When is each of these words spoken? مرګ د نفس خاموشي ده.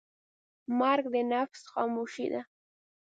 مرګ 0.79 1.05
د 1.13 1.15
نفس 1.31 1.61
خاموشي 1.71 2.27
ده. 2.33 2.41